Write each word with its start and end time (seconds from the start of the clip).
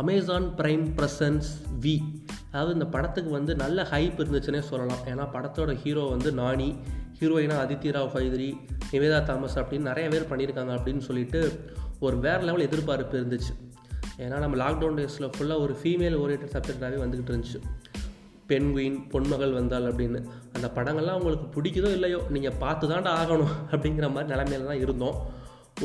Amazon 0.00 0.46
prime 0.56 0.86
presence 0.96 1.50
we 1.82 1.92
அதாவது 2.50 2.72
இந்த 2.72 2.86
படத்துக்கு 2.94 3.30
வந்து 3.30 3.52
நல்ல 3.62 3.78
ஹைப் 3.92 4.18
இருந்துச்சுன்னே 4.22 4.60
சொல்லலாம். 4.70 5.02
ஏன்னா 5.10 5.24
படத்தோட 5.34 5.70
ஹீரோ 5.82 6.02
வந்து 6.14 6.30
நானி 6.40 6.68
ஹீரோயினா 7.20 7.56
அதித்தி 7.64 7.94
ராவ் 7.96 8.12
ஹைதரி 8.16 8.48
நிவேதா 8.90 9.20
தாமஸ் 9.28 9.56
அப்படின்னு 9.60 9.88
நிறைய 9.90 10.08
பேர் 10.14 10.28
பண்ணியிருக்காங்க 10.30 10.72
அப்படின்னு 10.78 11.04
சொல்லிட்டு 11.08 11.40
ஒரு 12.00 12.18
வேறு 12.26 12.44
லெவல் 12.48 12.66
எதிர்பார்ப்பு 12.66 13.16
இருந்துச்சு. 13.20 13.54
ஏன்னா 14.24 14.36
நம்ம 14.44 14.58
லாக்டவுன் 14.64 14.98
டேஸில் 15.00 15.32
ஃபுல்லாக 15.36 15.64
ஒரு 15.66 15.76
ஃபீமேல் 15.80 16.18
ஓரியன்ட் 16.24 16.54
சப்ஜெக்டாகவே 16.56 17.00
வந்துக்கிட்டு 17.04 17.34
இருந்துச்சு. 17.34 17.60
பெண்குயின் 18.50 19.00
பொன்மகள் 19.12 19.56
வந்தாள் 19.60 19.88
அப்படின்னு. 19.92 20.20
அந்த 20.56 20.66
படங்கள்லாம் 20.76 21.18
உங்களுக்கு 21.20 21.48
பிடிக்குதோ 21.56 21.88
இல்லையோ 21.98 22.20
நீங்கள் 22.36 22.56
பார்த்து 22.64 22.92
தாண்டா 22.94 23.12
ஆகணும் 23.22 23.56
அப்படிங்கிற 23.72 24.08
மாதிரி 24.12 24.30
நிலைமையில 24.34 24.70
தான் 24.70 24.84
இருந்தோம். 24.86 25.18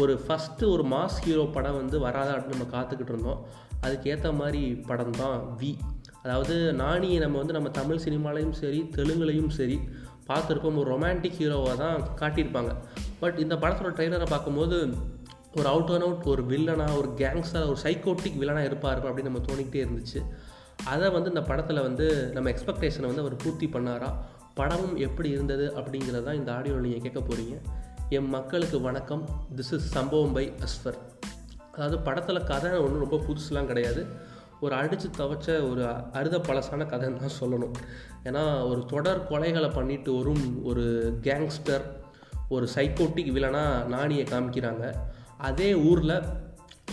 ஒரு 0.01 0.13
ஃபஸ்ட்டு 0.25 0.69
ஒரு 0.73 0.83
மாஸ் 0.95 1.19
ஹீரோ 1.23 1.43
படம் 1.55 1.81
வந்து 1.81 1.97
வராதா 1.99 2.33
அப்படின்னு 2.35 2.57
நம்ம 2.57 2.71
காத்துக்கிட்டு 2.77 3.13
இருந்தோம். 3.15 3.41
அதுக்கேற்ற 3.83 4.33
மாதிரி 4.33 4.75
படம் 4.75 5.11
தான் 5.11 5.57
வி 5.59 5.75
அதாவது 6.23 6.75
நானியை 6.77 7.19
நம்ம 7.19 7.37
வந்து 7.37 7.53
நம்ம 7.53 7.69
தமிழ் 7.69 7.99
சினிமாலையும் 8.03 8.51
சரி 8.51 8.89
தெலுங்குலையும் 8.95 9.49
சரி 9.49 9.79
பார்த்துருப்போம். 10.27 10.77
ஒரு 10.77 10.99
ரொமான்டிக் 10.99 11.31
ஹீரோவாக 11.39 11.77
தான் 11.77 12.01
காட்டியிருப்பாங்க. 12.19 12.75
பட் 13.19 13.37
இந்த 13.37 13.55
படத்தோட 13.55 13.91
ட்ரெய்லரை 13.93 14.25
பார்க்கும்போது 14.25 14.93
ஒரு 15.55 15.67
அவுட் 15.67 15.89
அண்ட் 15.89 16.01
அவுட் 16.01 16.23
ஒரு 16.23 16.43
வில்லனாக 16.43 16.97
ஒரு 16.97 17.07
கேங்ஸ்டர் 17.17 17.67
ஒரு 17.67 17.77
சைக்கோட்டிக் 17.83 18.37
வில்லனாக 18.39 18.65
இருப்பார் 18.65 19.03
அப்படின்னு 19.03 19.21
நம்ம 19.21 19.39
தோணிக்கிட்டே 19.39 19.87
இருந்துச்சு. 19.87 20.25
அதை 20.85 21.09
வந்து 21.09 21.29
இந்த 21.29 21.41
படத்தில் 21.41 21.81
வந்து 21.81 22.31
நம்ம 22.31 22.49
எக்ஸ்பெக்டேஷனை 22.49 23.01
வந்து 23.01 23.19
அவர் 23.19 23.35
பூர்த்தி 23.35 23.69
பண்ணாரா? 23.73 24.13
படமும் 24.53 24.95
எப்படி 24.95 25.29
இருந்தது 25.29 25.73
அப்படிங்கிறதான் 25.75 26.33
இந்த 26.33 26.51
ஆடியோவில் 26.51 26.87
நீங்கள் 26.87 27.11
கேட்க 27.11 27.19
போகிறீங்க 27.19 27.61
என் 28.09 28.29
மக்களுக்கு 28.29 28.81
வணக்கம். 28.81 29.29
திஸ் 29.55 29.59
இஸ் 29.59 29.89
சம்பவம் 29.89 30.33
பை 30.33 30.53
அஸ்வர் 30.59 30.97
அதாவது 31.71 31.97
படத்தில் 31.99 32.43
கதை 32.43 32.71
ஒன்றும் 32.71 33.03
ரொம்ப 33.09 33.19
புதுசுலாம் 33.27 33.65
கிடையாது. 33.65 34.03
ஒரு 34.59 34.73
அடித்து 34.75 35.07
துவைச்ச 35.17 35.69
ஒரு 35.69 35.83
அறுத 36.17 36.35
பழசான 36.47 36.85
கதைன்னு 36.85 37.21
தான் 37.23 37.37
சொல்லணும். 37.41 37.73
ஏன்னா 38.23 38.43
ஒரு 38.69 38.81
தொடர் 38.85 39.27
கொலைகளை 39.29 39.69
பண்ணிட்டு 39.73 40.11
வரும் 40.17 40.65
ஒரு 40.65 40.85
கேங்ஸ்டர் 41.21 41.85
ஒரு 42.49 42.67
சைக்கோட்டிக் 42.75 43.33
வில்லனாக 43.35 43.85
நாணியை 43.85 44.25
காமிக்கிறாங்க. 44.31 44.85
அதே 45.37 45.73
ஊரில் 45.73 46.17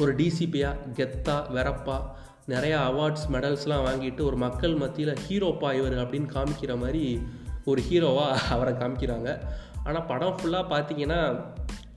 ஒரு 0.00 0.14
டிசிபியாக 0.14 0.84
கெத்தா 0.94 1.36
வெறப்பா 1.54 1.98
நிறையா 2.48 2.76
அவார்ட்ஸ் 2.90 3.26
மெடல்ஸ்லாம் 3.32 3.86
வாங்கிட்டு 3.86 4.20
ஒரு 4.20 4.36
மக்கள் 4.36 4.74
மத்தியில் 4.74 5.18
ஹீரோப்பா 5.28 5.70
இவர் 5.74 5.96
அப்படின்னு 6.02 6.28
காமிக்கிற 6.36 6.78
மாதிரி 6.78 7.20
ஒரு 7.64 7.82
ஹீரோவாக 7.90 8.36
அவரை 8.50 8.74
காமிக்கிறாங்க. 8.74 9.40
ஆனால் 9.84 10.06
படம் 10.06 10.36
ஃபுல்லாக 10.36 10.70
பார்த்தீங்கன்னா 10.70 11.20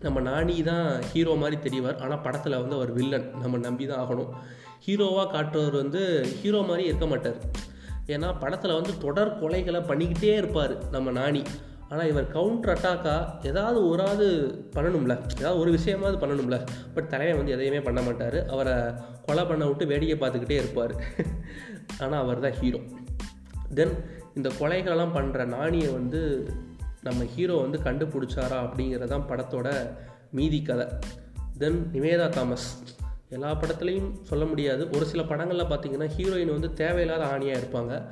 நம்ம 0.01 0.21
நானி 0.21 0.63
தான் 0.63 1.01
ஹீரோ 1.01 1.33
மாதிரி 1.35 1.57
தெரியவார் 1.61 1.97
ஆனால் 1.97 2.21
படத்தில் 2.21 2.59
வந்து 2.59 2.75
அவர் 2.75 2.91
வில்லன் 2.91 3.27
நம்ம 3.41 3.57
நம்பி 3.57 3.85
தான் 3.85 4.07
ஆகணும். 4.07 4.31
ஹீரோவாக 4.85 5.27
காட்டுறவர் 5.31 5.75
வந்து 5.75 6.01
ஹீரோ 6.41 6.61
மாதிரி 6.61 6.87
இருக்க 6.87 7.05
மாட்டார். 7.05 7.39
ஏன்னா 8.07 8.39
படத்தில் 8.39 8.73
வந்து 8.73 8.97
தொடர் 8.97 9.37
கொலைகளை 9.41 9.81
பண்ணிக்கிட்டே 9.87 10.33
இருப்பார் 10.37 10.73
நம்ம 10.91 11.11
நானி. 11.11 11.43
ஆனால் 11.89 12.07
இவர் 12.07 12.27
கவுண்டர் 12.27 12.73
அட்டாக்காக 12.75 13.47
ஏதாவது 13.47 13.89
ஒராது 13.89 14.27
பண்ணணும்ல. 14.75 15.13
ஏதாவது 15.39 15.59
ஒரு 15.59 15.71
விஷயமாவது 15.71 16.17
பண்ணணும்ல. 16.17 16.57
பட் 16.93 17.07
தலைவன் 17.07 17.37
வந்து 17.37 17.51
எதையுமே 17.51 17.81
பண்ண 17.81 18.01
மாட்டார். 18.01 18.47
அவரை 18.47 18.75
கொலை 19.21 19.45
பண்ண 19.45 19.65
விட்டு 19.65 19.85
வேடிக்கை 19.85 20.17
பார்த்துக்கிட்டே 20.19 20.57
இருப்பார். 20.57 20.95
ஆனால் 22.01 22.19
அவர் 22.19 22.39
தான் 22.39 22.51
ஹீரோ 22.51 22.79
தென் 23.73 23.95
இந்த 24.35 24.49
கொலைகளெல்லாம் 24.59 25.15
பண்ணுற 25.15 25.45
நாணியை 25.45 25.91
வந்து 25.93 26.21
நம்ம 27.01 27.23
ஹீரோ 27.23 27.55
வந்து 27.55 27.79
கண்டுபிடிச்சாரா 27.83 28.57
அப்படிங்கிறதான் 28.65 29.27
படத்தோட 29.29 29.89
மீதி 30.31 30.61
கதை. 30.61 30.87
Then 31.57 31.89
Nivetha 31.93 32.29
Thomas. 32.29 32.83
எல்லா 33.29 33.55
படத்துலையும் 33.55 34.21
சொல்ல 34.21 34.45
முடியாது. 34.45 34.89
ஒரு 34.95 35.05
சில 35.05 35.23
படங்களில் 35.23 35.65
பார்த்தீங்கன்னா 35.65 36.09
ஹீரோயின் 36.17 36.51
வந்து 36.51 36.73
தேவையில்லாத 36.73 37.23
ஆணியாக 37.25 37.61
இருப்பாங்க. 37.61 38.05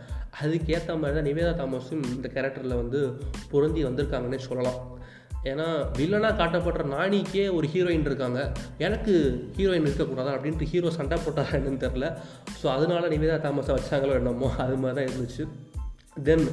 அதுக்கேற்ற 0.43 0.99
மாதிரி 0.99 1.15
தான் 1.15 1.27
நிவேதா 1.29 1.51
தாமஸும் 1.59 2.05
இந்த 2.15 2.29
கேரக்டரில் 2.33 2.79
வந்து 2.81 3.21
பொருந்தி 3.49 3.83
வந்திருக்காங்கன்னே 3.83 4.37
சொல்லலாம். 4.37 4.97
ஏன்னா 5.43 5.65
வில்லனாக 5.97 6.39
காட்டப்படுற 6.39 6.83
நாணிக்கே 6.83 7.49
ஒரு 7.49 7.67
ஹீரோயின் 7.73 8.05
இருக்காங்க. 8.05 8.51
எனக்கு 8.77 9.13
ஹீரோயின் 9.57 9.85
இருக்கக்கூடாதா 9.85 10.31
அப்படின்ட்டு 10.37 10.63
ஹீரோ 10.63 10.89
சண்டை 10.89 11.17
போட்டாரா 11.17 11.53
என்னன்னு 11.53 11.83
தெரில 11.85 12.17
ஸோ 12.63 12.67
அதனால 12.67 13.07
நிவேதா 13.07 13.39
தாமஸை 13.41 13.79
வச்சாங்களோ 13.79 14.11
என்னமோ 14.11 14.51
அது 14.57 14.75
மாதிரி 14.75 15.05
தான் 15.05 15.15
இருந்துச்சு. 15.15 15.47
தென் 16.23 16.47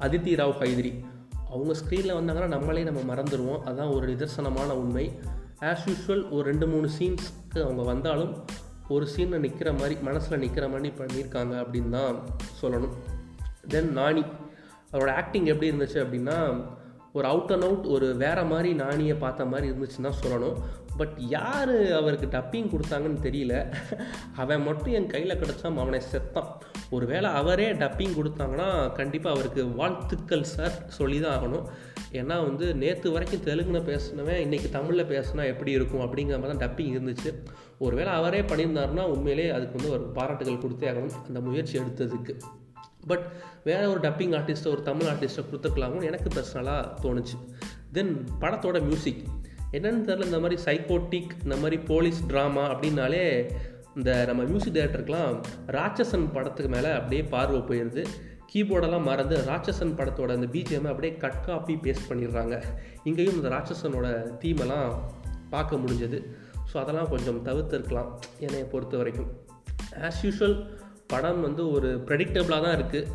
அதித்தி 0.00 0.32
ராவ் 0.40 0.58
ஹைதிரி. 0.60 1.04
அவங்க 1.50 1.72
ஸ்க்ரீனில் 1.72 2.18
வந்தாங்கன்னா 2.18 2.46
நம்மளே 2.46 2.82
நம்ம 2.82 3.14
மறந்துடுவோம். 3.14 3.60
அதுதான் 3.60 3.88
ஒரு 3.88 4.08
நிதர்சனமான 4.08 4.70
உண்மை. 4.70 5.12
ஆஸ் 5.60 5.88
யூஷுவல் 5.88 6.30
ஒரு 6.30 6.42
ரெண்டு 6.42 6.66
மூணு 6.66 6.88
சீன்ஸ்க்கு 6.98 7.62
அவங்க 7.62 7.82
வந்தாலும் 7.82 8.44
ஒரு 8.88 9.06
சீனில் 9.16 9.38
நிற்கிற 9.38 9.72
மாதிரி 9.72 9.96
மனசில் 10.00 10.38
நிற்கிற 10.38 10.68
மாதிரி 10.68 10.92
பண்ணியிருக்காங்க 10.98 11.54
அப்படின்னு 11.54 11.88
தான் 11.88 12.16
சொல்லணும். 12.62 12.88
தென் 13.68 13.92
நாணி 13.92 14.24
அவரோட 14.92 15.10
ஆக்டிங் 15.10 15.44
எப்படி 15.44 15.70
இருந்துச்சு 15.70 15.96
அப்படின்னா 15.96 16.64
ஒரு 17.12 17.28
அவுட் 17.28 17.52
அண்ட் 17.52 17.62
அவுட் 17.62 17.84
ஒரு 17.84 18.14
வேறு 18.14 18.44
மாதிரி 18.44 18.74
நாணியை 18.74 19.16
பார்த்த 19.16 19.44
மாதிரி 19.44 19.70
இருந்துச்சுன்னு 19.70 20.00
தான் 20.00 20.20
சொல்லணும். 20.26 20.56
பட் 20.98 21.16
யார் 21.34 21.74
அவருக்கு 21.98 22.26
டப்பிங் 22.34 22.70
கொடுத்தாங்கன்னு 22.72 23.24
தெரியல. 23.26 23.54
அவன் 24.42 24.64
மட்டும் 24.68 24.94
என் 24.98 25.12
கையில் 25.14 25.40
கிடச்சான் 25.40 25.80
அவனை 25.82 26.00
செத்தான். 26.12 26.50
ஒருவேளை 26.96 27.28
அவரே 27.40 27.68
டப்பிங் 27.82 28.16
கொடுத்தாங்கன்னா 28.18 28.68
கண்டிப்பாக 28.98 29.34
அவருக்கு 29.36 29.62
வாழ்த்துக்கள் 29.80 30.44
சார் 30.54 30.76
சொல்லி 30.98 31.18
தான் 31.20 31.36
ஆகணும். 31.36 31.66
ஏன்னா 32.20 32.36
வந்து 32.48 32.66
நேற்று 32.82 33.08
வரைக்கும் 33.14 33.46
தெலுங்கில் 33.48 33.86
பேசினவன் 33.90 34.42
இன்றைக்கி 34.46 34.68
தமிழில் 34.76 35.10
பேசினா 35.14 35.44
எப்படி 35.52 35.72
இருக்கும் 35.78 36.04
அப்படிங்கிற 36.06 36.38
மாதிரி 36.42 36.52
தான் 36.52 36.64
டப்பிங் 36.64 36.92
இருந்துச்சு. 36.96 37.32
ஒருவேளை 37.86 38.12
அவரே 38.20 38.42
பண்ணியிருந்தாருன்னா 38.50 39.06
உண்மையிலே 39.14 39.48
அதுக்கு 39.56 39.78
வந்து 39.78 39.94
ஒரு 39.96 40.06
பாராட்டுகள் 40.18 40.62
கொடுத்தே 40.64 40.88
ஆகணும் 40.92 41.18
அந்த 41.28 41.40
முயற்சி 41.48 41.74
எடுத்ததுக்கு. 41.78 42.34
பட் 43.10 43.26
வேற 43.68 43.82
ஒரு 43.90 44.00
டப்பிங் 44.06 44.32
ஆர்டிஸ்ட்டை 44.38 44.70
ஒரு 44.74 44.82
தமிழ் 44.88 45.10
ஆர்டிஸ்ட்டை 45.10 45.44
கொடுத்துருக்கலாம்னு 45.48 46.08
எனக்கு 46.10 46.30
பர்சனலாக 46.36 46.88
தோணுச்சு. 47.04 47.36
தென் 47.96 48.14
படத்தோட 48.40 48.78
மியூசிக் 48.86 49.20
என்னென்னு 49.76 50.06
தெரில 50.08 50.24
இந்த 50.24 50.40
மாதிரி 50.40 50.56
சைக்கோட்டிக் 50.64 51.32
இந்த 51.44 51.56
மாதிரி 51.56 51.76
போலீஸ் 51.86 52.20
ட்ராமா 52.28 52.64
அப்படின்னாலே 52.72 53.24
இந்த 53.96 54.10
நம்ம 54.24 54.42
மியூசிக் 54.42 54.74
டைரக்டருக்கெலாம் 54.74 55.34
ராட்சசன் 55.66 56.26
படத்துக்கு 56.32 56.70
மேலே 56.72 56.90
அப்படியே 56.92 57.22
பார்வை 57.34 57.60
போயிடுது 57.60 58.04
கீபோர்டெல்லாம் 58.52 59.02
மறந்து 59.02 59.36
ராட்சசன் 59.48 59.94
படத்தோட 59.96 60.30
அந்த 60.34 60.48
பிஜிஎம் 60.52 60.90
அப்படியே 60.90 61.12
கட் 61.16 61.44
காப்பி 61.44 61.74
பேஸ்ட் 61.74 62.08
பண்ணிடுறாங்க. 62.08 62.56
இங்கேயும் 63.04 63.34
இந்த 63.34 63.48
ராட்சசனோட 63.48 64.08
தீமெல்லாம் 64.38 64.90
பார்க்க 65.50 65.76
முடிஞ்சது. 65.76 66.18
ஸோ 66.70 66.76
அதெல்லாம் 66.76 67.08
கொஞ்சம் 67.08 67.40
தவிர்த்துருக்கலாம் 67.44 68.10
என்னை 68.38 68.62
பொறுத்த 68.62 68.96
வரைக்கும் 68.96 69.30
ஆஸ் 70.00 70.20
யூஷுவல் 70.22 70.56
படம் 71.06 71.40
வந்து 71.40 71.62
ஒரு 71.70 71.88
ப்ரெடிக்டபிளாக 72.06 72.62
தான் 72.62 72.76
இருக்குது 72.78 73.08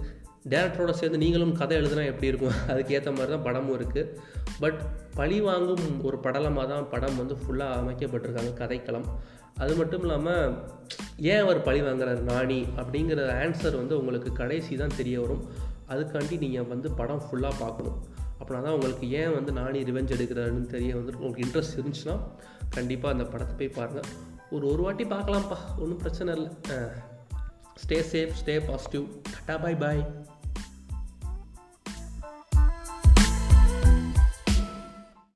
டேரக்டரோட 0.49 0.91
சேர்ந்து 0.91 1.17
நீங்களும் 1.17 1.53
கதை 1.53 1.77
எழுதுனா 1.77 2.05
எப்படி 2.05 2.27
இருக்கும்? 2.27 2.53
அதுக்கேற்ற 2.67 3.05
மாதிரி 3.05 3.31
தான் 3.31 3.43
படமும் 3.43 3.79
இருக்குது 3.79 4.17
பட் 4.59 4.79
பழி 5.15 5.41
வாங்கும் 5.41 6.03
ஒரு 6.03 6.17
படலமாக 6.17 6.67
தான் 6.67 6.89
படம் 6.89 7.15
வந்து 7.15 7.35
ஃபுல்லாக 7.35 7.79
அமைக்கப்பட்டிருக்காங்க 7.81 8.53
கதைக்களம். 8.57 9.05
அது 9.55 9.75
மட்டும் 9.75 10.01
இல்லாமல் 10.01 10.57
ஏன் 11.17 11.39
அவர் 11.39 11.61
பழி 11.61 11.81
வாங்குறார் 11.81 12.19
நாணி? 12.19 12.67
அப்படிங்கிற 12.77 13.27
ஆன்சர் 13.43 13.75
வந்து 13.75 13.99
உங்களுக்கு 13.99 14.33
கடைசி 14.33 14.75
தான் 14.75 14.97
தெரிய 14.97 15.21
வரும். 15.21 15.43
அதுக்காண்டி 15.89 16.37
நீங்கள் 16.37 16.67
வந்து 16.67 16.91
படம் 16.91 17.21
ஃபுல்லாக 17.31 17.53
பார்க்கணும். 17.59 18.05
அப்படின்னா 18.39 18.61
தான் 18.61 18.73
உங்களுக்கு 18.73 19.11
ஏன் 19.11 19.33
வந்து 19.33 19.51
நாணி 19.51 19.83
ரிவெஞ்ச் 19.83 20.13
எடுக்கிறாருன்னு 20.17 20.65
தெரிய 20.65 20.95
வந்து 20.95 21.19
உங்களுக்கு 21.19 21.43
இன்ட்ரெஸ்ட் 21.45 21.79
இருந்துச்சுன்னா 21.79 22.19
கண்டிப்பாக 22.69 23.17
அந்த 23.17 23.29
படத்தை 23.29 23.55
போய் 23.55 23.75
பாருங்கள் 23.75 24.09
ஒரு 24.49 24.67
ஒரு 24.67 24.81
வாட்டி 24.81 25.03
பார்க்கலாம்ப்பா. 25.03 25.57
ஒன்றும் 25.77 25.97
பிரச்சனை 25.97 26.35
இல்லை. 26.35 26.51
Stay 27.81 28.03
safe, 28.03 28.37
stay 28.37 28.59
positive. 28.61 29.09
Tata 29.25 29.57
bye 29.57 29.73
bye. 29.73 30.05